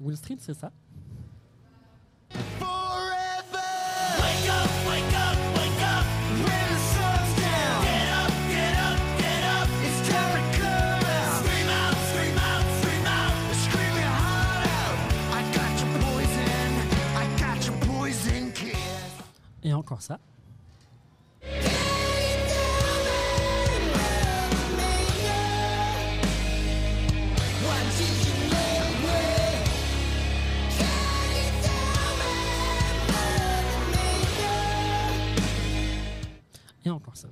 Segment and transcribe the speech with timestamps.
[0.00, 0.72] Will Street, c'est ça?
[19.62, 20.18] Et encore ça.
[36.84, 37.28] Et encore ça.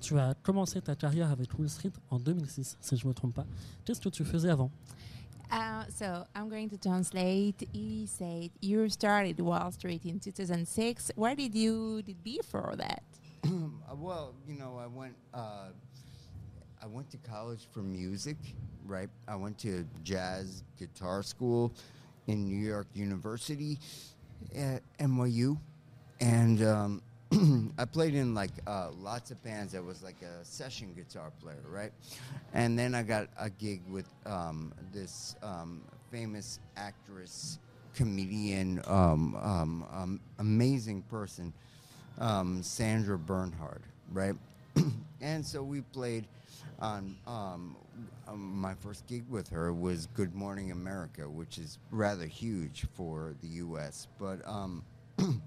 [0.00, 3.34] Tu as commencé ta carrière avec Will Street en 2006, si je ne me trompe
[3.34, 3.46] pas.
[3.84, 4.70] Qu'est-ce que tu faisais avant?
[5.50, 7.68] Uh, so I'm going to translate.
[7.72, 11.10] He said you started Wall Street in 2006.
[11.16, 13.02] Where did you did before that?
[13.88, 15.14] Uh, well, you know, I went.
[15.32, 15.68] Uh,
[16.82, 18.36] I went to college for music,
[18.84, 19.08] right?
[19.28, 21.72] I went to jazz guitar school
[22.26, 23.78] in New York University
[24.56, 25.56] at NYU,
[26.20, 27.02] and um,
[27.78, 29.74] I played in like uh, lots of bands.
[29.74, 31.92] I was like a session guitar player, right?
[32.54, 37.58] And then I got a gig with um, this um, famous actress,
[37.94, 41.52] comedian, um, um, um, amazing person,
[42.18, 44.34] um, Sandra Bernhard, right?
[45.20, 46.26] and so we played
[46.78, 47.76] on um,
[48.28, 53.34] um, my first gig with her was Good Morning America, which is rather huge for
[53.40, 54.08] the U.S.
[54.18, 54.84] But um,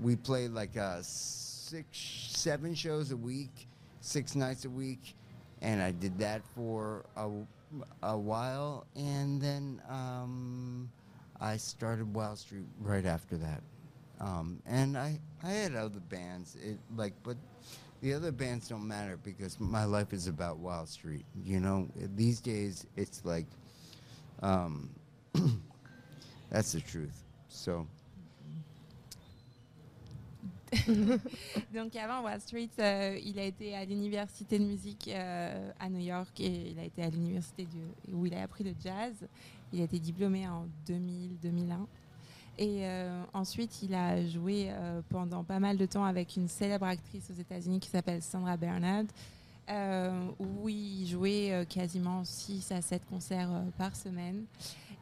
[0.00, 3.68] we played like uh, six, seven shows a week,
[4.00, 5.14] six nights a week,
[5.62, 7.30] and I did that for a,
[8.02, 10.90] a while, and then um,
[11.40, 13.62] I started Wild Street right after that.
[14.20, 17.36] Um, and I, I had other bands, it, like, but
[18.00, 21.24] the other bands don't matter because my life is about Wild Street.
[21.44, 23.46] You know, these days it's like,
[24.42, 24.90] um,
[26.50, 27.22] that's the truth.
[27.48, 27.86] So.
[31.74, 36.00] Donc avant Wild Street, euh, il a été à l'université de musique euh, à New
[36.00, 37.66] York et il a été à l'université
[38.12, 39.14] où il a appris le jazz.
[39.72, 41.86] Il a été diplômé en 2000-2001.
[42.58, 46.86] Et euh, ensuite, il a joué euh, pendant pas mal de temps avec une célèbre
[46.86, 49.04] actrice aux États-Unis qui s'appelle Sandra Bernard,
[49.68, 54.44] euh, où il jouait euh, quasiment 6 à 7 concerts par semaine.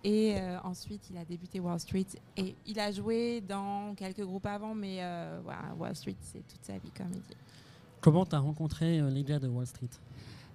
[0.07, 2.05] Et ensuite, il a débuté Wall Street.
[2.37, 5.01] Et il a joué dans quelques groupes avant, mais
[5.79, 7.37] Wall Street, c'est toute sa vie, comme il dit.
[8.03, 9.89] Comment tu as rencontré les gars de Wall Street?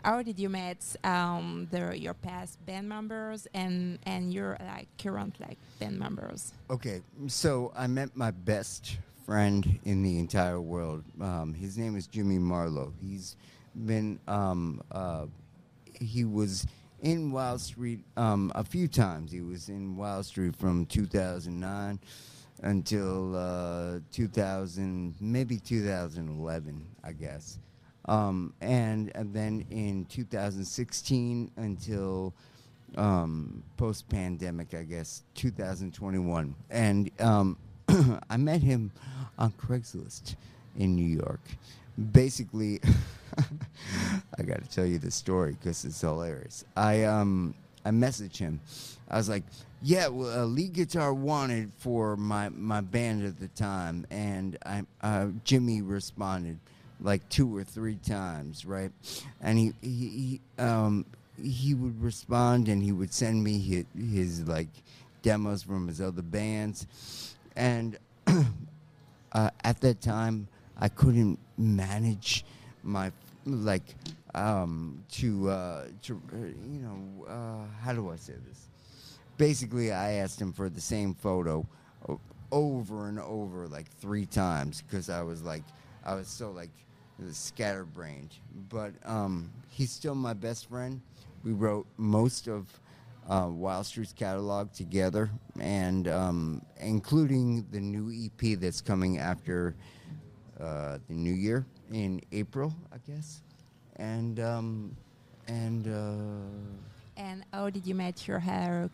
[0.04, 5.36] How did you meet um, the, your past band members and, and your like current
[5.42, 6.54] like band members?
[6.70, 11.04] Okay, so I met my best friend in the entire world.
[11.20, 12.94] Um, his name is Jimmy Marlowe.
[13.02, 13.36] He's
[13.76, 15.26] been, um, uh,
[16.00, 16.66] he was
[17.02, 19.32] in Wild Street um, a few times.
[19.32, 22.00] He was in Wild Street from 2009
[22.64, 27.60] until uh, 2000, maybe 2011, I guess.
[28.10, 32.34] Um, and, and then in 2016 until
[32.98, 36.56] um, post pandemic, I guess, 2021.
[36.72, 37.56] And um,
[38.30, 38.92] I met him
[39.38, 40.36] on Craigslist
[40.78, 41.42] in New York.
[42.12, 42.80] Basically,
[44.40, 46.66] I got to tell you the story because it's hilarious.
[46.76, 47.54] I um
[47.86, 48.60] I messaged him.
[49.10, 49.44] I was like,
[49.82, 54.84] "Yeah, well, a lead guitar wanted for my my band at the time," and I
[55.02, 56.60] uh, Jimmy responded
[57.02, 58.92] like two or three times, right?
[59.42, 61.06] And he he, he um
[61.42, 64.68] he would respond and he would send me his, his like
[65.22, 67.98] demos from his other bands, and
[69.32, 72.46] uh, at that time I couldn't manage
[72.84, 73.12] my
[73.46, 73.96] like
[74.36, 78.68] um, to uh, to uh, you know uh, how do I say this?
[79.38, 81.66] Basically, I asked him for the same photo
[82.52, 85.64] over and over like three times because I was like
[86.04, 86.72] I was so like
[87.32, 88.36] scatterbrained.
[88.70, 91.02] But um, he's still my best friend.
[91.44, 92.68] We wrote most of
[93.30, 95.30] uh, Wild Street's catalog together,
[95.60, 99.76] and um, including the new EP that's coming after
[100.60, 103.42] uh, the new year in April, I guess.
[103.98, 104.96] And um,
[105.48, 106.49] and uh,
[107.70, 108.40] did you meet your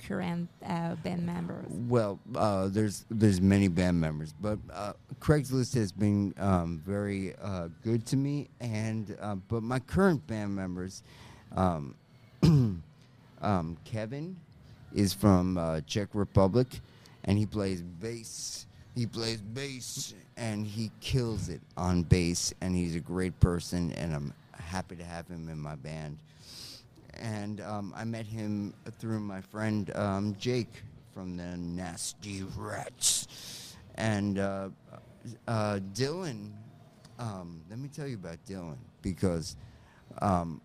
[0.07, 1.65] current uh, band members?
[1.87, 7.69] well, uh, there's there's many band members, but uh, Craigslist has been um, very uh,
[7.83, 8.49] good to me.
[8.59, 11.03] And uh, but my current band members,
[11.55, 11.95] um,
[13.41, 14.35] um, Kevin,
[14.93, 16.67] is from Czech Republic,
[17.25, 18.65] and he plays bass.
[18.95, 22.53] He plays bass, and he kills it on bass.
[22.61, 26.17] And he's a great person, and I'm happy to have him in my band.
[27.17, 30.83] And um, I met him through my friend um, Jake
[31.13, 34.69] from the Nasty Rats, and uh,
[35.47, 36.51] uh, Dylan.
[37.17, 39.55] Um, let me tell you about Dylan because
[40.21, 40.59] um,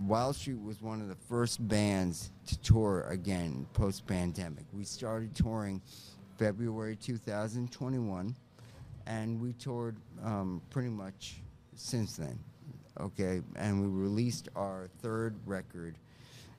[0.00, 4.64] Wild Street was one of the first bands to tour again post pandemic.
[4.74, 5.80] We started touring
[6.36, 8.36] February 2021,
[9.06, 11.36] and we toured um, pretty much
[11.74, 12.38] since then.
[13.00, 15.96] Okay, and we released our third record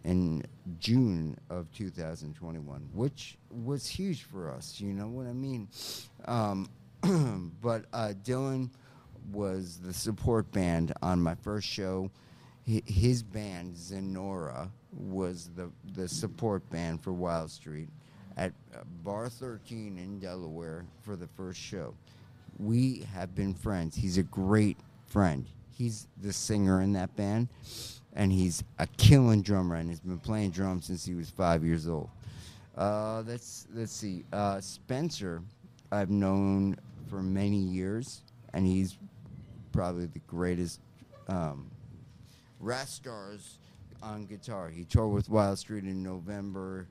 [0.04, 0.44] in
[0.80, 4.80] June of 2021, which was huge for us.
[4.80, 5.68] You know what I mean?
[6.26, 6.70] Um,
[7.62, 8.70] but uh, Dylan
[9.32, 12.12] was the support band on my first show.
[12.68, 17.90] Hi- His band Zenora was the the support band for Wild Street
[18.38, 21.94] at uh, Bar 13 in Delaware for the first show.
[22.60, 23.96] We have been friends.
[23.96, 24.78] He's a great
[25.08, 25.46] friend.
[25.78, 27.50] He's the singer in that band,
[28.14, 31.88] and he's a killing drummer, and he's been playing drums since he was five years
[31.88, 32.10] old.
[32.78, 34.24] Uh, let's let's see.
[34.32, 35.42] Uh, Spencer,
[35.92, 36.78] I've known
[37.10, 38.22] for many years,
[38.54, 38.98] and he's
[39.72, 40.80] probably the greatest
[41.28, 41.70] um,
[42.64, 43.58] Rastars
[44.02, 44.70] on guitar.
[44.70, 46.88] He toured with Wild Street in November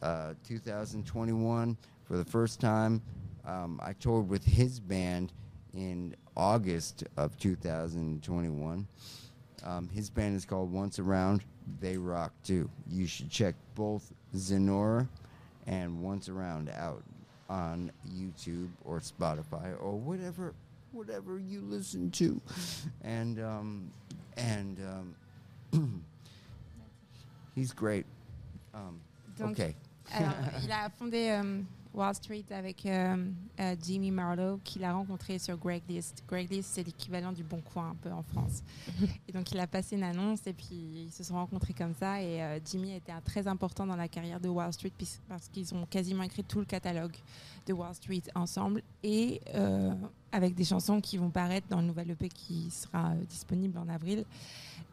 [0.00, 3.02] uh, 2021 for the first time.
[3.44, 5.32] Um, I toured with his band
[5.78, 8.88] in August of 2021.
[9.64, 11.44] Um, his band is called Once Around.
[11.80, 12.68] They rock too.
[12.90, 15.06] You should check both Zenora
[15.68, 17.04] and Once Around out
[17.48, 20.52] on YouTube or Spotify or whatever
[20.90, 22.40] whatever you listen to.
[23.02, 23.90] And um,
[24.36, 24.80] and
[25.72, 26.04] um,
[27.54, 28.06] he's great.
[28.74, 29.00] Um,
[29.40, 29.76] okay.
[30.10, 30.34] Alors,
[30.64, 31.62] il a fondé euh,
[31.98, 33.16] Wall Street avec euh,
[33.58, 36.22] euh, Jimmy Marlowe, qu'il a rencontré sur Craigslist.
[36.26, 38.62] Craigslist, c'est l'équivalent du Bon Coin un peu en France.
[39.28, 42.22] et donc, il a passé une annonce et puis ils se sont rencontrés comme ça.
[42.22, 44.92] Et euh, Jimmy était un- très important dans la carrière de Wall Street
[45.28, 47.14] parce qu'ils ont quasiment écrit tout le catalogue
[47.66, 49.40] de Wall Street ensemble et
[50.32, 54.24] avec des chansons qui vont paraître dans le nouvel EP qui sera disponible en avril.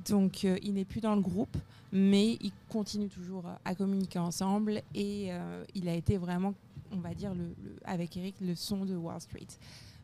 [0.10, 1.56] Donc, euh, il n'est plus dans le groupe,
[1.92, 6.54] mais ils continuent toujours à communiquer ensemble et euh, il a été vraiment,
[6.91, 9.47] on va dire, le, avec Eric, le son de Wall Street.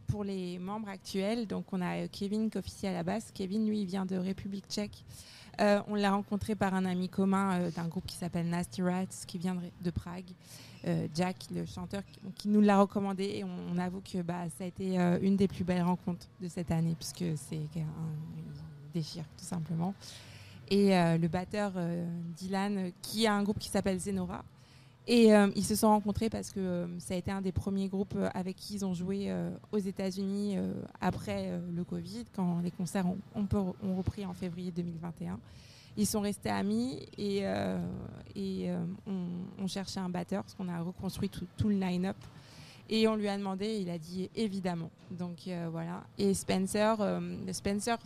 [0.07, 3.31] Pour les membres actuels, donc on a euh, Kevin qui officie à la basse.
[3.33, 5.05] Kevin, lui, il vient de République tchèque.
[5.59, 9.25] Euh, on l'a rencontré par un ami commun euh, d'un groupe qui s'appelle Nasty Rats,
[9.27, 10.29] qui vient de, Prague.
[11.13, 12.01] Jack, le chanteur,
[12.35, 15.83] qui, nous l'a recommandé on, avoue que bah, ça a été une des plus belles
[15.83, 19.93] rencontres de cette année, puisque c'est un, déchire tout simplement
[20.71, 21.73] et le batteur
[22.35, 24.43] Dylan, qui a un groupe qui s'appelle Zenora.
[25.07, 27.87] Et euh, ils se sont rencontrés parce que euh, ça a été un des premiers
[27.87, 29.33] groupes euh, avec qui ils ont joué
[29.71, 30.57] aux États-Unis
[30.99, 33.47] après le Covid, quand les concerts ont,
[33.97, 35.39] repris en février 2021.
[35.97, 37.43] Ils sont restés amis et,
[38.35, 38.69] et
[39.07, 42.17] on, cherchait un batteur parce qu'on a reconstruit tout, le line-up.
[42.89, 44.89] Et on lui a demandé, il a dit évidemment.
[45.11, 46.03] Donc voilà.
[46.17, 46.97] Et Spencer,
[47.51, 47.97] Spencer,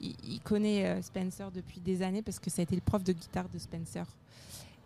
[0.00, 3.48] il, connaît Spencer depuis des années parce que ça a été le prof de guitare
[3.48, 4.06] de Spencer.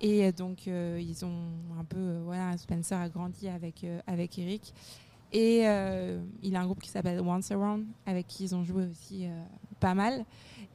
[0.00, 1.48] Et euh, donc, euh, ils ont
[1.78, 1.98] un peu.
[1.98, 4.72] euh, voilà, Spencer a grandi avec, euh, avec Eric.
[5.32, 8.86] Et euh, il a un groupe qui s'appelle Once Around, avec qui ils ont joué
[8.88, 9.42] aussi euh,
[9.78, 10.24] pas mal.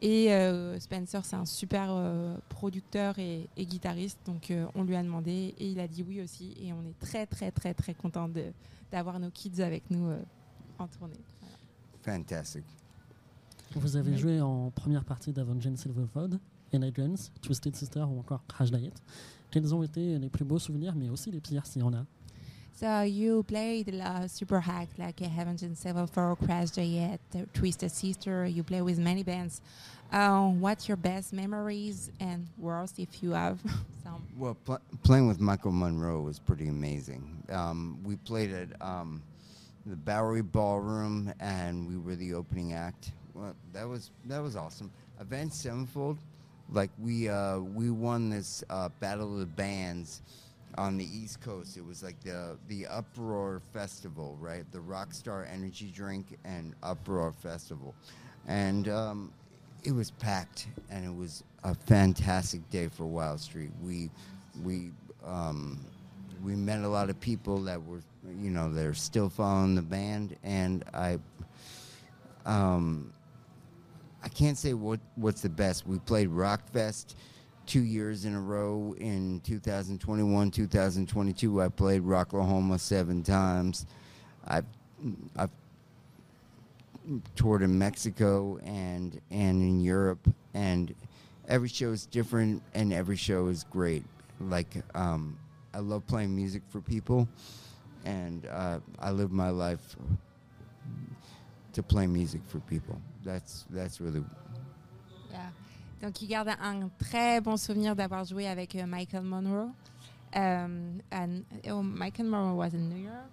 [0.01, 4.19] Et euh, Spencer, c'est un super euh, producteur et, et guitariste.
[4.25, 6.53] Donc, euh, on lui a demandé et il a dit oui aussi.
[6.61, 8.53] Et on est très, très, très, très content de-
[8.91, 10.21] d'avoir nos kids avec nous euh,
[10.79, 11.19] en tournée.
[11.41, 12.19] Voilà.
[12.19, 12.63] Fantastic.
[13.75, 16.39] Vous avez joué en première partie d'Avenged Silverfold,
[16.75, 18.93] Energens, Twisted Sister ou encore Crash Diet.
[19.51, 22.05] Quels ont été les plus beaux souvenirs, mais aussi les pires s'il y en a
[22.77, 27.21] So you played uh, super hack like uh, Heaven and Seven for Crash Diet,
[27.53, 28.45] Twisted Sister.
[28.45, 29.61] You play with many bands.
[30.11, 33.59] Uh, what's your best memories and worst if you have
[34.03, 34.21] some?
[34.37, 37.23] Well, pl- playing with Michael Monroe was pretty amazing.
[37.49, 39.21] Um, we played at um,
[39.85, 43.11] the Bowery Ballroom, and we were the opening act.
[43.33, 44.91] Well, that was that was awesome.
[45.19, 46.17] Avenged Sevenfold,
[46.71, 50.21] like we uh, we won this uh, Battle of the Bands
[50.77, 51.77] on the East Coast.
[51.77, 54.63] It was like the the Uproar Festival, right?
[54.71, 57.93] The Rockstar Energy Drink and Uproar Festival,
[58.47, 59.31] and um,
[59.83, 63.71] it was packed, and it was a fantastic day for Wild Street.
[63.83, 64.09] We
[64.63, 64.91] we
[65.25, 65.79] um,
[66.43, 68.01] we met a lot of people that were
[68.41, 71.19] you know they're still following the band, and I
[72.45, 73.13] um,
[74.25, 75.85] I can't say what what's the best.
[75.85, 77.13] We played Rockfest
[77.67, 81.61] two years in a row in 2021, 2022.
[81.61, 83.85] I played Rocklahoma seven times.
[84.47, 84.65] I've
[85.37, 85.51] I've
[87.35, 90.95] toured in Mexico and and in Europe, and
[91.47, 94.03] every show is different, and every show is great.
[94.41, 95.37] Like um,
[95.71, 97.27] I love playing music for people,
[98.05, 99.95] and uh, I live my life
[101.75, 102.99] to play music for people.
[103.23, 104.23] That's that's really
[105.31, 105.51] Yeah.
[106.01, 109.71] Donc, il garde un très bon souvenir d'avoir joué avec euh, Michael Monroe.
[110.35, 113.29] Um, and, oh, Michael Monroe was in New York.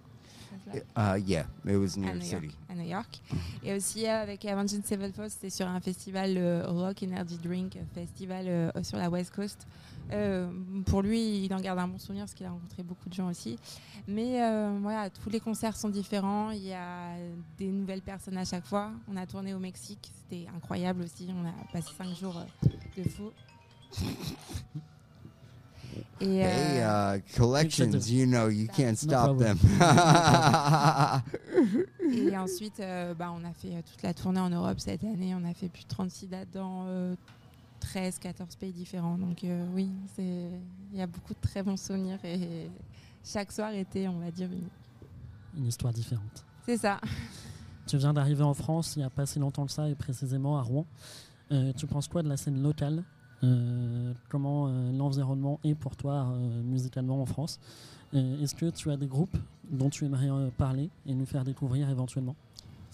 [0.65, 1.13] That?
[1.15, 1.45] uh, yeah.
[1.65, 2.45] It was New à York New City.
[2.45, 3.21] York, à New York.
[3.63, 8.45] Et aussi euh, avec Avenged Sevenfold, c'était sur un festival euh, Rock Energy Drink Festival
[8.47, 9.67] euh, sur la West Coast.
[10.11, 10.51] Euh,
[10.85, 13.29] pour lui, il en garde un bon souvenir parce qu'il a rencontré beaucoup de gens
[13.29, 13.57] aussi.
[14.07, 16.51] Mais euh, voilà, tous les concerts sont différents.
[16.51, 17.15] Il y a
[17.57, 18.91] des nouvelles personnes à chaque fois.
[19.07, 21.29] On a tourné au Mexique, c'était incroyable aussi.
[21.33, 23.31] On a passé cinq jours euh, de fou.
[26.21, 29.57] Et, Hey, euh, uh, collections, you know, you can't stop them.
[32.11, 35.33] Et ensuite, euh, bah, on a fait euh, toute la tournée en Europe cette année.
[35.35, 37.15] On a fait plus de 36 dates dans euh,
[37.79, 39.17] 13, 14 pays différents.
[39.17, 40.49] Donc euh, oui, c'est-
[40.91, 42.19] il y a beaucoup de très bons souvenirs.
[42.23, 42.69] Et
[43.23, 44.67] chaque soir était, on va dire, une...
[45.59, 46.45] Une histoire différente.
[46.65, 46.99] C'est ça.
[47.87, 50.57] Tu viens d'arriver en France il n'y a pas si longtemps que ça, et précisément
[50.57, 50.85] à Rouen.
[51.51, 53.03] Euh, tu penses quoi de la scène locale
[54.29, 57.59] Comment euh, l'environnement est pour toi euh, musicalement en France
[58.15, 59.35] Euh, Est-ce que tu as des groupes
[59.69, 62.35] dont tu aimerais euh, parler et nous faire découvrir éventuellement?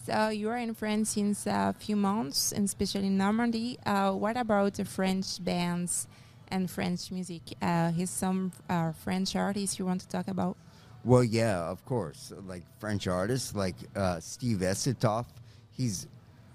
[0.05, 3.77] So you are in France since a few months, and especially in Normandy.
[3.85, 6.07] Uh, what about the French bands
[6.51, 7.41] and French music?
[7.61, 10.55] Uh, is some uh, French artists you want to talk about?
[11.03, 12.31] well, yeah, of course.
[12.47, 15.25] Like French artists, like uh, Steve Esitoff,
[15.71, 16.07] he's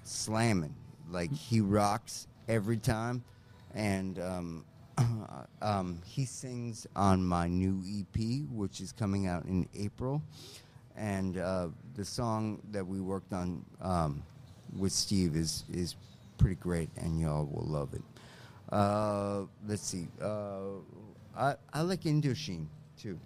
[0.04, 0.74] slamming.
[1.12, 3.22] Like he rocks every time,
[3.74, 4.64] and um,
[5.62, 10.22] um, he sings on my new EP, which is coming out in April.
[10.96, 14.22] And uh, the song that we worked on um,
[14.78, 15.96] with Steve is is
[16.38, 18.02] pretty great, and y'all will love it.
[18.70, 20.06] Uh, let's see.
[20.22, 20.78] Uh,
[21.36, 22.66] I I like Indochine
[22.96, 23.18] too.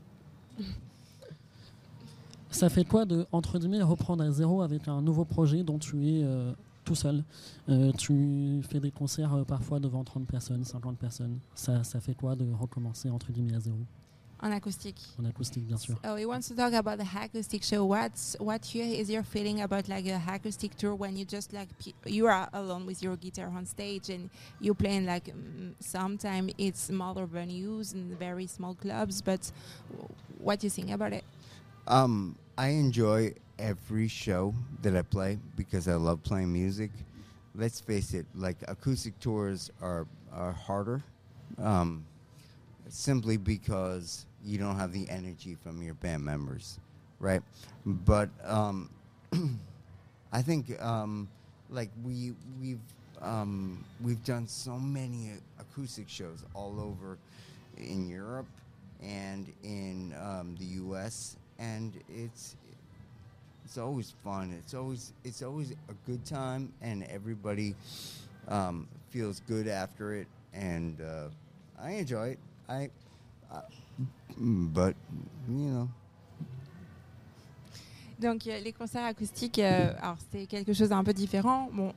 [2.50, 6.08] Ça fait quoi de, entre guillemets, reprendre à zéro avec un nouveau projet dont tu
[6.08, 6.52] es euh,
[6.88, 7.25] tout seul
[7.68, 11.38] Euh, Tu fais des concerts euh, parfois devant 30 personnes, 50 personnes.
[11.54, 13.78] Ça, ça fait quoi de recommencer entre guillemets à zéro?
[14.40, 15.00] En acoustique.
[15.21, 15.97] En acoustique, bien sûr.
[16.04, 17.85] Oh, he wants to talk about the acoustic show.
[17.85, 21.68] What's what you, is your feeling about like a acoustic tour when you just like
[22.07, 24.30] you are alone with your guitar on stage and
[24.61, 29.50] you playing like mm, sometime it's smaller venues and very small clubs, but
[29.90, 30.09] w-
[30.40, 31.25] what do you think about it?
[31.88, 36.90] Um, I enjoy every show that I play because I love playing music.
[37.54, 41.02] Let's face it, like acoustic tours are are harder,
[41.58, 42.04] um,
[42.88, 46.78] simply because you don't have the energy from your band members,
[47.18, 47.42] right?
[47.84, 48.90] But um,
[50.32, 51.28] I think um,
[51.70, 52.80] like we we've
[53.20, 57.18] um, we've done so many acoustic shows all over
[57.76, 58.46] in Europe
[59.02, 61.36] and in um, the U.S.
[61.58, 62.56] and it's
[63.68, 64.50] it's always fun.
[64.58, 67.75] It's always it's always a good time, and everybody
[68.48, 71.28] um, feels good after it, and uh,
[71.78, 72.38] I enjoy it.
[72.68, 72.88] I,
[73.52, 73.60] uh,
[74.38, 74.94] but
[75.48, 75.88] you know,
[78.18, 81.68] Donc euh, les concerts acoustiques, euh, alors c'est quelque chose d'un peu différent.
[81.72, 81.92] Bon,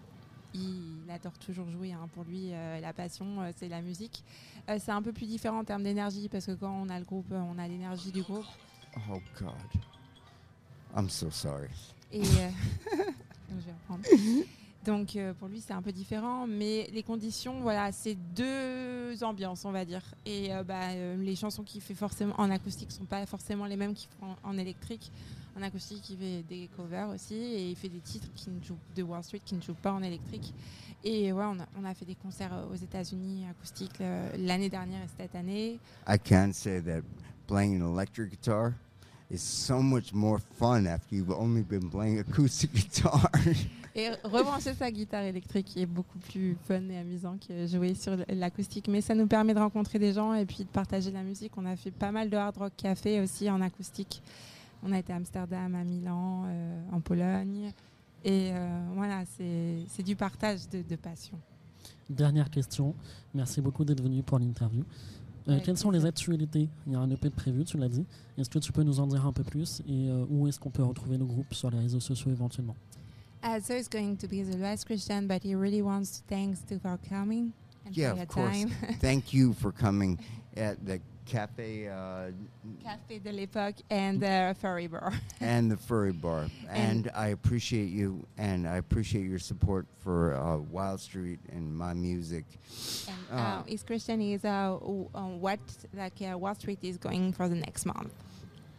[0.54, 1.94] il adore toujours jouer.
[1.94, 2.08] hein.
[2.14, 4.24] Pour lui, euh, la passion, euh, c'est la musique.
[4.70, 7.06] Euh, c'est un peu plus différent en termes d'énergie parce que quand on a le
[7.06, 8.46] groupe, euh, on a l'énergie du groupe.
[9.10, 9.52] oh God,
[10.96, 11.70] I'm so sorry.
[12.12, 12.24] Et euh,
[13.50, 14.04] je vais reprendre.
[14.86, 19.64] Donc euh, pour lui c'est un peu différent, mais les conditions, voilà, c'est deux ambiances
[19.66, 20.02] on va dire.
[20.26, 23.76] Et euh, bah, euh, les chansons qu'il fait forcément en acoustique sont pas forcément les
[23.76, 25.12] mêmes qu'il fait en, électrique.
[25.56, 28.78] En acoustique il fait des covers aussi et il fait des titres qui ne jouent
[28.96, 30.52] de Wall Street qui ne jouent pas en électrique.
[31.04, 34.00] Et ouais, on a, on a fait des concerts aux États-Unis acoustiques
[34.38, 35.80] l'année dernière et cette année.
[36.08, 37.02] I can say that
[37.48, 38.74] playing an electric guitar
[39.32, 43.30] is so much more fun after you've only been playing acoustic guitar.
[43.94, 48.88] Et rebrancher sa guitare électrique est beaucoup plus fun et amusant que jouer sur l'acoustique.
[48.88, 51.52] Mais ça nous permet de rencontrer des gens et puis de partager la musique.
[51.58, 54.22] On a fait pas mal de hard rock café aussi en acoustique.
[54.84, 57.72] On a été à Amsterdam, à Milan, euh, en Pologne.
[58.24, 61.38] Et euh, voilà, c'est c'est du partage de, de passion.
[62.10, 62.94] Dernière question.
[63.34, 64.84] Merci beaucoup d'être venu pour l'interview.
[65.48, 66.70] Euh, quelles sont les actualités?
[66.88, 68.06] Il y a un EP de prévu, tu l'as dit.
[68.38, 69.82] Est-ce que tu peux nous en dire un peu plus?
[69.88, 72.76] Et euh, où est-ce qu'on peut retrouver le groupe sur les réseaux sociaux éventuellement?
[73.44, 76.60] Uh, so it's going to be the last question, but he really wants to thanks
[76.70, 77.52] to for coming.
[77.88, 78.58] and Yeah, for of course.
[78.62, 78.70] time.
[79.02, 80.20] Thank you for coming
[80.56, 82.32] at the cafe uh,
[82.84, 85.14] Café de l'Époque and the Furry Bar.
[85.42, 86.48] and the furry bar.
[86.70, 91.94] And, I appreciate you, and I appreciate your support for uh, Wild Street and my
[91.94, 92.46] music.
[93.08, 95.60] And uh, Uh, his question is uh, uh, what
[95.94, 98.14] like uh, Wild Street is going for the next month.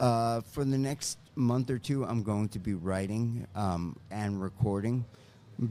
[0.00, 5.04] Uh, for the next month or two, I'm going to be writing um, and recording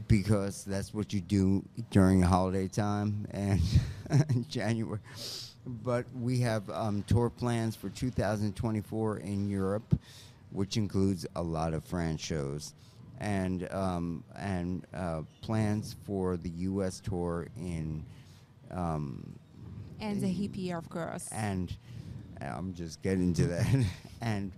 [0.08, 3.60] because that's what you do during holiday time and
[4.48, 5.00] January.
[5.64, 9.98] But we have um, tour plans for 2024 in Europe,
[10.50, 12.74] which includes a lot of France shows,
[13.20, 17.00] and um, and uh, plans for the U.S.
[17.00, 18.04] tour in.
[18.72, 19.38] Um,
[20.00, 21.28] And the hippie, of course.
[21.30, 21.72] and
[22.40, 23.86] I'm just getting to that,
[24.20, 24.50] and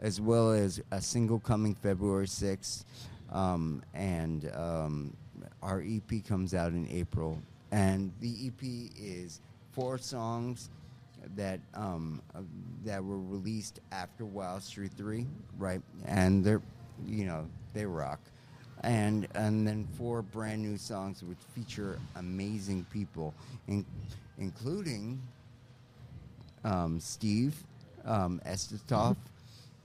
[0.00, 2.84] as well as a single coming February 6th,
[3.30, 5.14] um, and um,
[5.62, 7.38] our EP comes out in April,
[7.72, 8.62] and the EP
[8.98, 9.40] is
[9.76, 10.70] four songs
[11.36, 12.40] that um, uh,
[12.84, 15.26] that were released after Wild Street 3,
[15.58, 15.82] right?
[16.06, 16.62] And they're,
[17.06, 18.20] you know, they rock.
[18.82, 23.34] And and then four brand new songs which feature amazing people,
[23.68, 23.84] in,
[24.38, 25.20] including
[26.64, 27.54] um, Steve
[28.04, 28.40] um,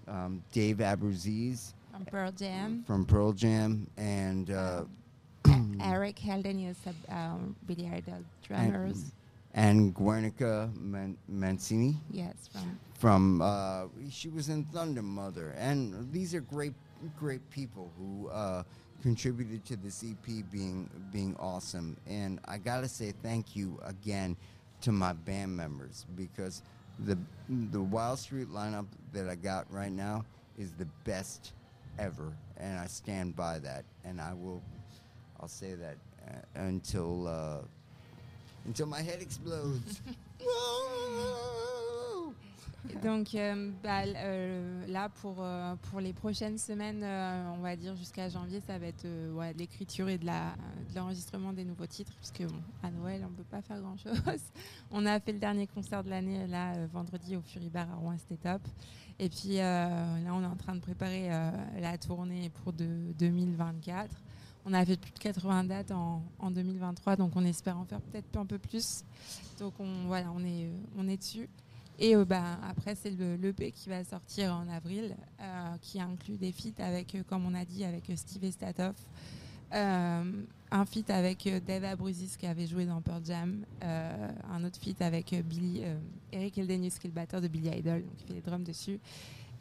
[0.07, 2.83] um, Dave Abbruzzese from Pearl Jam.
[2.88, 4.83] from Pearl Jam, and uh,
[5.81, 6.77] Eric Eldenius,
[7.10, 9.12] um, Billy Idol drummers.
[9.53, 16.34] And Guernica Man- Mancini yes, from from uh, she was in Thunder Mother, and these
[16.36, 16.74] are great
[17.17, 18.63] great people who uh,
[19.01, 21.98] contributed to this EP being being awesome.
[22.08, 24.38] And I gotta say thank you again
[24.81, 26.62] to my band members because
[27.00, 27.17] the
[27.50, 30.24] the Wild Street lineup that I got right now
[30.58, 31.53] is the best
[32.00, 33.84] ever, and I stand by that.
[34.05, 34.62] And I will
[35.39, 37.58] I'll say that uh, until uh,
[38.65, 39.81] until my head explodes.
[43.03, 48.29] Donc euh, bah, euh, là pour, euh, pour les prochaines semaines, on va dire jusqu'à
[48.29, 50.27] janvier, ça va être ouais, de l'écriture et de
[50.95, 54.19] l'enregistrement des nouveaux titres, puisque bon, à Noël on peut pas faire grand chose.
[54.91, 58.17] on a fait le dernier concert de l'année là vendredi au Fury Bar à Rouen,
[58.17, 58.61] c'était top.
[59.19, 61.29] Et puis là on est en train de préparer
[61.79, 64.09] la tournée pour de 2024.
[64.65, 68.01] On a fait plus de 80 dates en, en 2023, donc on espère en faire
[68.01, 69.03] peut-être un peu plus.
[69.59, 71.50] Donc on, voilà, on est, euh, dessus.
[71.97, 76.37] Et euh, bah, après, c'est le l'EP qui va sortir en avril, euh, qui inclut
[76.37, 78.95] des feats avec, comme on a dit, avec Steve Estatoff,
[79.71, 85.33] un feat avec Dave Abruzis qui avait joué dans Pearl Jam, un autre feat avec
[85.45, 85.81] Billy,
[86.33, 89.00] Eric Eldenius qui est le batteur de Billy Idol, donc il fait les drums dessus,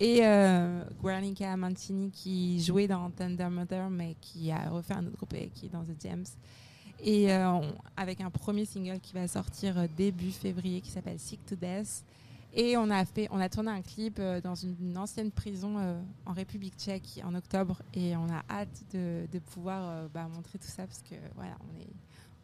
[0.00, 1.54] et euh, Guernica
[2.12, 5.68] qui jouait dans Thunder Mother mais qui a refait un autre groupe et qui est
[5.68, 6.24] dans The Gems.
[7.02, 7.60] Et euh,
[7.96, 12.04] avec un premier single qui va sortir euh, début février qui s'appelle Sick to Death.
[12.52, 15.76] Et on a, fait, on a tourné un clip euh, dans une, ancienne prison
[16.26, 17.80] en République tchèque en octobre.
[17.94, 21.88] Et on a hâte de, pouvoir bah, montrer tout ça parce que voilà, on est,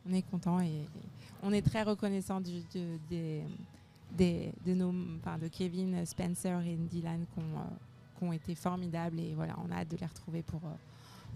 [0.09, 0.87] on est content et,
[1.43, 3.43] on est très reconnaissant des,
[4.17, 8.55] des- de, nos, enfin, de Kevin, Spencer et Dylan qui ont, euh, qui ont été
[8.55, 9.21] formidables.
[9.21, 10.75] Et voilà, on a hâte de les retrouver pour, euh,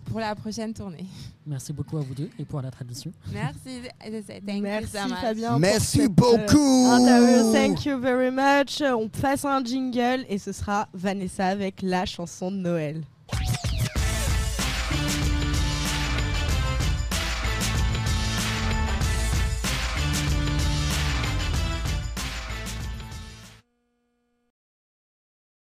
[0.07, 1.05] pour la prochaine tournée.
[1.47, 3.12] Merci beaucoup à vous deux et pour la tradition.
[3.33, 3.83] Merci.
[4.47, 5.19] Thank Merci you so much.
[5.21, 5.59] Fabien.
[5.59, 6.87] Merci euh, beaucoup.
[6.90, 7.53] interview.
[7.53, 8.81] Thank you very much.
[8.83, 13.03] On passe un jingle et ce sera Vanessa avec la chanson de Noël.